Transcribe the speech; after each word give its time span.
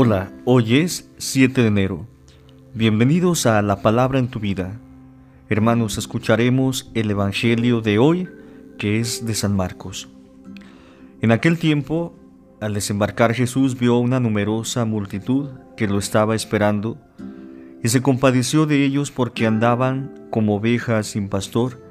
Hola, 0.00 0.30
hoy 0.44 0.76
es 0.76 1.10
7 1.18 1.60
de 1.60 1.66
enero. 1.66 2.06
Bienvenidos 2.72 3.46
a 3.46 3.60
La 3.62 3.82
Palabra 3.82 4.20
en 4.20 4.28
tu 4.28 4.38
vida. 4.38 4.78
Hermanos, 5.48 5.98
escucharemos 5.98 6.88
el 6.94 7.10
Evangelio 7.10 7.80
de 7.80 7.98
hoy, 7.98 8.28
que 8.78 9.00
es 9.00 9.26
de 9.26 9.34
San 9.34 9.56
Marcos. 9.56 10.08
En 11.20 11.32
aquel 11.32 11.58
tiempo, 11.58 12.14
al 12.60 12.74
desembarcar 12.74 13.34
Jesús 13.34 13.76
vio 13.76 13.98
una 13.98 14.20
numerosa 14.20 14.84
multitud 14.84 15.48
que 15.76 15.88
lo 15.88 15.98
estaba 15.98 16.36
esperando 16.36 16.96
y 17.82 17.88
se 17.88 18.00
compadeció 18.00 18.66
de 18.66 18.84
ellos 18.84 19.10
porque 19.10 19.48
andaban 19.48 20.28
como 20.30 20.54
ovejas 20.54 21.08
sin 21.08 21.28
pastor 21.28 21.82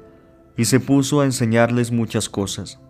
y 0.56 0.64
se 0.64 0.80
puso 0.80 1.20
a 1.20 1.26
enseñarles 1.26 1.92
muchas 1.92 2.30
cosas. 2.30 2.80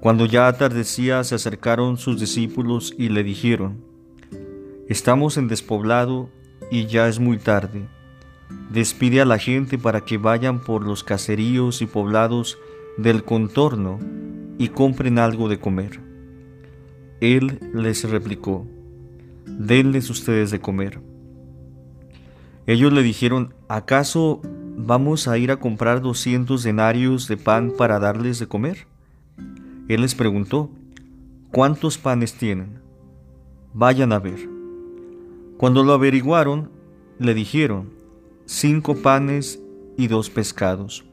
Cuando 0.00 0.26
ya 0.26 0.48
atardecía 0.48 1.24
se 1.24 1.34
acercaron 1.34 1.96
sus 1.96 2.20
discípulos 2.20 2.94
y 2.98 3.08
le 3.08 3.24
dijeron, 3.24 3.90
Estamos 4.92 5.38
en 5.38 5.48
despoblado 5.48 6.28
y 6.70 6.84
ya 6.84 7.08
es 7.08 7.18
muy 7.18 7.38
tarde. 7.38 7.88
Despide 8.68 9.22
a 9.22 9.24
la 9.24 9.38
gente 9.38 9.78
para 9.78 10.02
que 10.02 10.18
vayan 10.18 10.60
por 10.60 10.84
los 10.84 11.02
caseríos 11.02 11.80
y 11.80 11.86
poblados 11.86 12.58
del 12.98 13.24
contorno 13.24 13.98
y 14.58 14.68
compren 14.68 15.18
algo 15.18 15.48
de 15.48 15.58
comer. 15.58 15.98
Él 17.22 17.58
les 17.72 18.04
replicó, 18.04 18.66
denles 19.46 20.10
ustedes 20.10 20.50
de 20.50 20.60
comer. 20.60 21.00
Ellos 22.66 22.92
le 22.92 23.02
dijeron, 23.02 23.54
¿acaso 23.68 24.42
vamos 24.76 25.26
a 25.26 25.38
ir 25.38 25.52
a 25.52 25.56
comprar 25.56 26.02
doscientos 26.02 26.64
denarios 26.64 27.28
de 27.28 27.38
pan 27.38 27.72
para 27.78 27.98
darles 27.98 28.38
de 28.40 28.46
comer? 28.46 28.86
Él 29.88 30.02
les 30.02 30.14
preguntó, 30.14 30.70
¿cuántos 31.50 31.96
panes 31.96 32.34
tienen? 32.34 32.82
Vayan 33.72 34.12
a 34.12 34.18
ver. 34.18 34.61
Cuando 35.62 35.84
lo 35.84 35.92
averiguaron, 35.92 36.72
le 37.20 37.34
dijeron, 37.34 37.90
cinco 38.46 38.96
panes 38.96 39.60
y 39.96 40.08
dos 40.08 40.28
pescados. 40.28 41.04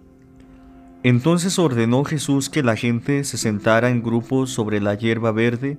Entonces 1.03 1.59
ordenó 1.59 2.03
Jesús 2.03 2.49
que 2.49 2.63
la 2.63 2.75
gente 2.75 3.23
se 3.25 3.37
sentara 3.37 3.91
en 3.91 4.01
grupos 4.01 4.49
sobre 4.49 4.81
la 4.81 4.95
hierba 4.95 5.31
verde 5.31 5.77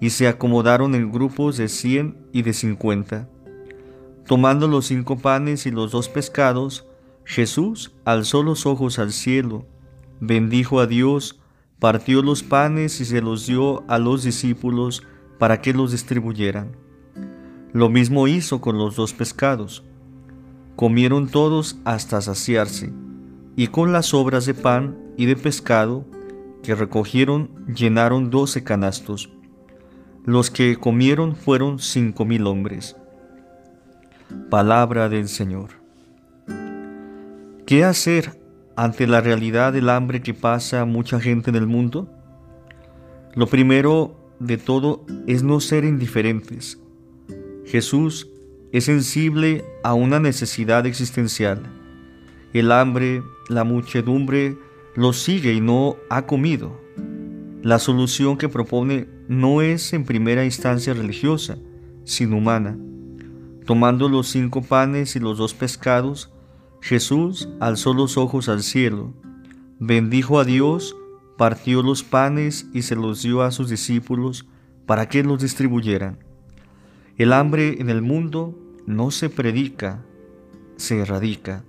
y 0.00 0.08
se 0.08 0.28
acomodaron 0.28 0.94
en 0.94 1.12
grupos 1.12 1.58
de 1.58 1.68
cien 1.68 2.16
y 2.32 2.40
de 2.40 2.54
cincuenta. 2.54 3.28
Tomando 4.26 4.66
los 4.66 4.86
cinco 4.86 5.18
panes 5.18 5.66
y 5.66 5.70
los 5.70 5.92
dos 5.92 6.08
pescados, 6.08 6.86
Jesús 7.26 7.92
alzó 8.06 8.42
los 8.42 8.64
ojos 8.64 8.98
al 8.98 9.12
cielo, 9.12 9.66
bendijo 10.20 10.80
a 10.80 10.86
Dios, 10.86 11.38
partió 11.78 12.22
los 12.22 12.42
panes 12.42 12.98
y 13.02 13.04
se 13.04 13.20
los 13.20 13.46
dio 13.46 13.84
a 13.90 13.98
los 13.98 14.22
discípulos 14.22 15.02
para 15.38 15.60
que 15.60 15.74
los 15.74 15.92
distribuyeran. 15.92 16.85
Lo 17.72 17.88
mismo 17.88 18.28
hizo 18.28 18.60
con 18.60 18.78
los 18.78 18.96
dos 18.96 19.12
pescados. 19.12 19.82
Comieron 20.76 21.28
todos 21.28 21.78
hasta 21.84 22.20
saciarse, 22.20 22.92
y 23.56 23.68
con 23.68 23.92
las 23.92 24.06
sobras 24.06 24.46
de 24.46 24.54
pan 24.54 24.96
y 25.16 25.26
de 25.26 25.36
pescado 25.36 26.04
que 26.62 26.74
recogieron 26.74 27.50
llenaron 27.74 28.30
doce 28.30 28.62
canastos. 28.62 29.30
Los 30.24 30.50
que 30.50 30.76
comieron 30.76 31.36
fueron 31.36 31.78
cinco 31.78 32.24
mil 32.24 32.46
hombres. 32.46 32.96
Palabra 34.50 35.08
del 35.08 35.28
Señor. 35.28 35.70
¿Qué 37.66 37.84
hacer 37.84 38.40
ante 38.76 39.06
la 39.06 39.20
realidad 39.20 39.72
del 39.72 39.88
hambre 39.88 40.22
que 40.22 40.34
pasa 40.34 40.84
mucha 40.84 41.20
gente 41.20 41.50
en 41.50 41.56
el 41.56 41.66
mundo? 41.66 42.08
Lo 43.34 43.46
primero 43.46 44.16
de 44.38 44.56
todo 44.56 45.04
es 45.26 45.42
no 45.42 45.60
ser 45.60 45.84
indiferentes 45.84 46.80
Jesús 47.66 48.28
es 48.70 48.84
sensible 48.84 49.64
a 49.82 49.94
una 49.94 50.20
necesidad 50.20 50.86
existencial. 50.86 51.62
El 52.52 52.70
hambre, 52.70 53.22
la 53.48 53.64
muchedumbre 53.64 54.56
lo 54.94 55.12
sigue 55.12 55.52
y 55.52 55.60
no 55.60 55.96
ha 56.08 56.26
comido. 56.26 56.80
La 57.62 57.80
solución 57.80 58.38
que 58.38 58.48
propone 58.48 59.08
no 59.28 59.62
es 59.62 59.92
en 59.92 60.04
primera 60.04 60.44
instancia 60.44 60.94
religiosa, 60.94 61.58
sino 62.04 62.38
humana. 62.38 62.78
Tomando 63.64 64.08
los 64.08 64.28
cinco 64.28 64.62
panes 64.62 65.16
y 65.16 65.18
los 65.18 65.38
dos 65.38 65.52
pescados, 65.52 66.30
Jesús 66.80 67.48
alzó 67.58 67.94
los 67.94 68.16
ojos 68.16 68.48
al 68.48 68.62
cielo, 68.62 69.12
bendijo 69.80 70.38
a 70.38 70.44
Dios, 70.44 70.96
partió 71.36 71.82
los 71.82 72.04
panes 72.04 72.68
y 72.72 72.82
se 72.82 72.94
los 72.94 73.22
dio 73.22 73.42
a 73.42 73.50
sus 73.50 73.68
discípulos 73.68 74.46
para 74.86 75.08
que 75.08 75.24
los 75.24 75.42
distribuyeran. 75.42 76.25
El 77.18 77.32
hambre 77.32 77.80
en 77.80 77.88
el 77.88 78.02
mundo 78.02 78.54
no 78.84 79.10
se 79.10 79.30
predica, 79.30 80.02
se 80.76 81.00
erradica. 81.00 81.64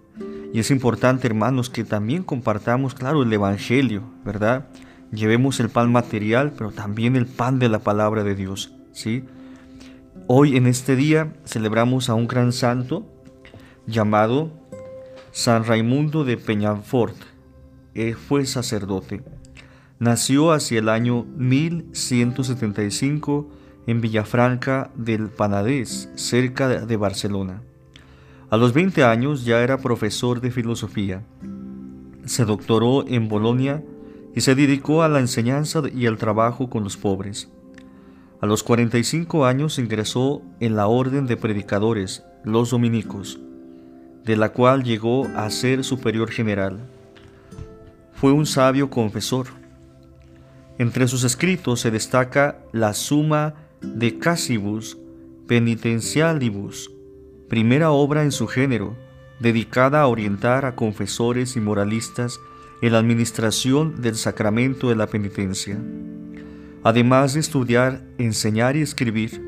Y 0.53 0.59
es 0.59 0.71
importante, 0.71 1.25
hermanos, 1.25 1.69
que 1.69 1.85
también 1.85 2.23
compartamos, 2.23 2.93
claro, 2.93 3.23
el 3.23 3.31
Evangelio, 3.31 4.03
¿verdad? 4.25 4.67
Llevemos 5.13 5.61
el 5.61 5.69
pan 5.69 5.89
material, 5.89 6.51
pero 6.57 6.71
también 6.71 7.15
el 7.15 7.27
pan 7.27 7.59
de 7.59 7.69
la 7.69 7.79
palabra 7.79 8.25
de 8.25 8.35
Dios, 8.35 8.73
¿sí? 8.91 9.23
Hoy 10.27 10.57
en 10.57 10.67
este 10.67 10.97
día 10.97 11.33
celebramos 11.45 12.09
a 12.09 12.13
un 12.13 12.27
gran 12.27 12.51
santo 12.51 13.07
llamado 13.85 14.51
San 15.31 15.63
Raimundo 15.63 16.25
de 16.25 16.35
Peñafort. 16.35 17.15
Él 17.93 18.15
fue 18.15 18.45
sacerdote. 18.45 19.23
Nació 19.97 20.51
hacia 20.51 20.79
el 20.79 20.89
año 20.89 21.23
1175 21.37 23.49
en 23.87 24.01
Villafranca 24.01 24.91
del 24.95 25.29
Panadés, 25.29 26.09
cerca 26.15 26.67
de 26.85 26.97
Barcelona. 26.97 27.61
A 28.49 28.57
los 28.57 28.73
20 28.73 29.03
años 29.03 29.45
ya 29.45 29.61
era 29.61 29.77
profesor 29.77 30.41
de 30.41 30.51
filosofía. 30.51 31.23
Se 32.25 32.45
doctoró 32.45 33.07
en 33.07 33.27
Bolonia 33.29 33.83
y 34.35 34.41
se 34.41 34.55
dedicó 34.55 35.03
a 35.03 35.09
la 35.09 35.19
enseñanza 35.19 35.81
y 35.93 36.05
al 36.05 36.17
trabajo 36.17 36.69
con 36.69 36.83
los 36.83 36.95
pobres. 36.97 37.49
A 38.39 38.45
los 38.45 38.61
45 38.61 39.45
años 39.45 39.79
ingresó 39.79 40.43
en 40.59 40.75
la 40.75 40.87
Orden 40.87 41.25
de 41.25 41.37
Predicadores, 41.37 42.23
los 42.43 42.69
Dominicos, 42.69 43.39
de 44.23 44.37
la 44.37 44.49
cual 44.49 44.83
llegó 44.83 45.25
a 45.35 45.49
ser 45.49 45.83
superior 45.83 46.29
general. 46.29 46.77
Fue 48.13 48.31
un 48.31 48.45
sabio 48.45 48.89
confesor. 48.89 49.47
Entre 50.77 51.07
sus 51.07 51.23
escritos 51.23 51.79
se 51.79 51.89
destaca 51.89 52.59
la 52.71 52.93
Suma 52.93 53.55
de 53.81 54.17
Casibus 54.19 54.97
Penitentialibus, 55.47 56.91
primera 57.47 57.91
obra 57.91 58.23
en 58.23 58.33
su 58.33 58.47
género, 58.47 58.97
dedicada 59.39 60.01
a 60.01 60.07
orientar 60.07 60.65
a 60.65 60.75
confesores 60.75 61.55
y 61.55 61.61
moralistas 61.61 62.39
en 62.81 62.91
la 62.91 62.99
administración 62.99 64.01
del 64.01 64.15
sacramento 64.15 64.89
de 64.89 64.95
la 64.95 65.07
penitencia. 65.07 65.79
Además 66.83 67.33
de 67.33 67.39
estudiar, 67.39 68.03
enseñar 68.17 68.75
y 68.75 68.81
escribir, 68.81 69.41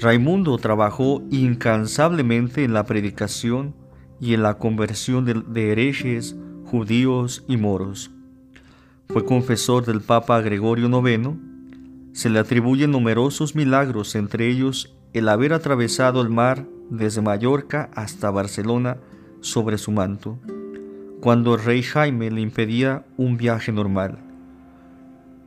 Raimundo 0.00 0.58
trabajó 0.58 1.22
incansablemente 1.30 2.64
en 2.64 2.74
la 2.74 2.84
predicación 2.84 3.74
y 4.20 4.34
en 4.34 4.42
la 4.42 4.58
conversión 4.58 5.24
de, 5.24 5.42
de 5.46 5.72
herejes, 5.72 6.36
judíos 6.66 7.44
y 7.48 7.56
moros. 7.56 8.10
Fue 9.08 9.24
confesor 9.24 9.86
del 9.86 10.00
Papa 10.00 10.40
Gregorio 10.40 10.88
IX 10.88 11.51
se 12.12 12.28
le 12.28 12.38
atribuyen 12.38 12.90
numerosos 12.90 13.54
milagros, 13.54 14.14
entre 14.14 14.48
ellos 14.48 14.94
el 15.12 15.28
haber 15.28 15.52
atravesado 15.52 16.20
el 16.20 16.28
mar 16.28 16.66
desde 16.90 17.22
Mallorca 17.22 17.90
hasta 17.94 18.30
Barcelona 18.30 18.98
sobre 19.40 19.78
su 19.78 19.92
manto, 19.92 20.38
cuando 21.20 21.54
el 21.54 21.62
rey 21.62 21.82
Jaime 21.82 22.30
le 22.30 22.40
impedía 22.40 23.04
un 23.16 23.36
viaje 23.36 23.72
normal. 23.72 24.18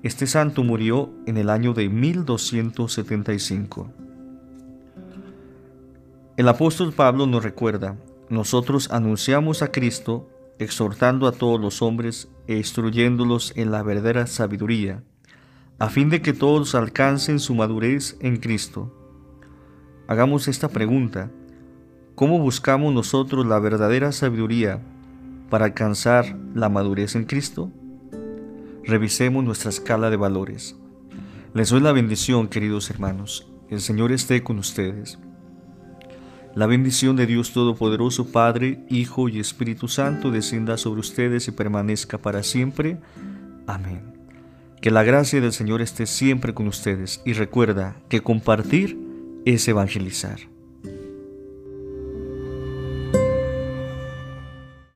Este 0.01 0.27
santo 0.27 0.63
murió 0.63 1.11
en 1.25 1.37
el 1.37 1.49
año 1.49 1.73
de 1.73 1.89
1275. 1.89 3.91
El 6.37 6.47
apóstol 6.47 6.93
Pablo 6.93 7.27
nos 7.27 7.43
recuerda, 7.43 7.97
nosotros 8.29 8.91
anunciamos 8.91 9.61
a 9.61 9.71
Cristo, 9.71 10.29
exhortando 10.59 11.27
a 11.27 11.31
todos 11.31 11.59
los 11.59 11.81
hombres 11.81 12.29
e 12.47 12.57
instruyéndolos 12.57 13.53
en 13.55 13.71
la 13.71 13.83
verdadera 13.83 14.27
sabiduría 14.27 15.03
a 15.77 15.89
fin 15.89 16.09
de 16.09 16.21
que 16.21 16.33
todos 16.33 16.73
alcancen 16.73 17.39
su 17.39 17.53
madurez 17.53 18.17
en 18.21 18.37
Cristo. 18.37 18.93
Hagamos 20.07 20.47
esta 20.47 20.69
pregunta. 20.69 21.31
¿Cómo 22.15 22.39
buscamos 22.39 22.93
nosotros 22.93 23.45
la 23.45 23.59
verdadera 23.59 24.11
sabiduría 24.11 24.81
para 25.49 25.65
alcanzar 25.65 26.37
la 26.53 26.69
madurez 26.69 27.15
en 27.15 27.25
Cristo? 27.25 27.71
Revisemos 28.85 29.43
nuestra 29.43 29.69
escala 29.69 30.09
de 30.09 30.15
valores. 30.15 30.77
Les 31.53 31.69
doy 31.69 31.81
la 31.81 31.91
bendición, 31.91 32.47
queridos 32.47 32.89
hermanos. 32.89 33.51
El 33.69 33.81
Señor 33.81 34.11
esté 34.11 34.43
con 34.43 34.59
ustedes. 34.59 35.19
La 36.53 36.67
bendición 36.67 37.17
de 37.17 37.25
Dios 37.25 37.51
Todopoderoso, 37.51 38.31
Padre, 38.31 38.85
Hijo 38.89 39.27
y 39.27 39.39
Espíritu 39.39 39.89
Santo, 39.89 40.31
descienda 40.31 40.77
sobre 40.77 41.01
ustedes 41.01 41.49
y 41.49 41.51
permanezca 41.51 42.17
para 42.17 42.43
siempre. 42.43 42.97
Amén. 43.67 44.14
Que 44.85 44.91
la 44.91 45.01
gracia 45.01 45.41
del 45.41 45.51
Señor 45.51 45.81
esté 45.81 46.05
siempre 46.05 46.53
con 46.53 46.67
ustedes 46.67 47.19
y 47.25 47.33
recuerda 47.33 47.95
que 48.07 48.21
compartir 48.21 48.95
es 49.43 49.67
evangelizar. 49.67 50.37